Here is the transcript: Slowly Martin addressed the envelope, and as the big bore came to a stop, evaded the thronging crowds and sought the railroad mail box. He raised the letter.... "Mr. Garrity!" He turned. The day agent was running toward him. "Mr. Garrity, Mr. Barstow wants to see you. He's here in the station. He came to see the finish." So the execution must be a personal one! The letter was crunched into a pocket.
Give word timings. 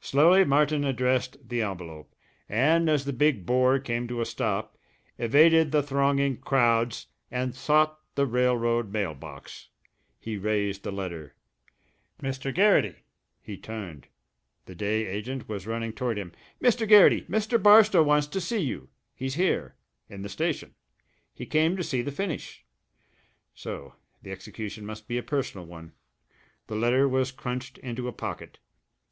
Slowly 0.00 0.44
Martin 0.44 0.84
addressed 0.84 1.48
the 1.48 1.62
envelope, 1.62 2.14
and 2.48 2.88
as 2.88 3.04
the 3.04 3.12
big 3.12 3.44
bore 3.44 3.80
came 3.80 4.06
to 4.06 4.20
a 4.20 4.24
stop, 4.24 4.78
evaded 5.18 5.72
the 5.72 5.82
thronging 5.82 6.36
crowds 6.36 7.08
and 7.28 7.56
sought 7.56 7.98
the 8.14 8.24
railroad 8.24 8.92
mail 8.92 9.14
box. 9.14 9.70
He 10.20 10.36
raised 10.36 10.84
the 10.84 10.92
letter.... 10.92 11.34
"Mr. 12.22 12.54
Garrity!" 12.54 12.98
He 13.42 13.56
turned. 13.56 14.06
The 14.66 14.76
day 14.76 15.06
agent 15.08 15.48
was 15.48 15.66
running 15.66 15.92
toward 15.92 16.18
him. 16.18 16.30
"Mr. 16.62 16.86
Garrity, 16.86 17.22
Mr. 17.22 17.60
Barstow 17.60 18.04
wants 18.04 18.28
to 18.28 18.40
see 18.40 18.60
you. 18.60 18.90
He's 19.12 19.34
here 19.34 19.74
in 20.08 20.22
the 20.22 20.28
station. 20.28 20.76
He 21.34 21.46
came 21.46 21.76
to 21.76 21.82
see 21.82 22.00
the 22.00 22.12
finish." 22.12 22.64
So 23.56 23.94
the 24.22 24.30
execution 24.30 24.86
must 24.86 25.08
be 25.08 25.18
a 25.18 25.22
personal 25.24 25.66
one! 25.66 25.94
The 26.68 26.76
letter 26.76 27.08
was 27.08 27.32
crunched 27.32 27.76
into 27.78 28.06
a 28.06 28.12
pocket. 28.12 28.60